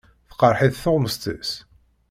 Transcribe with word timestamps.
Tqeṛṛeḥ-it 0.31 0.79
tuɣmest-is. 0.83 1.51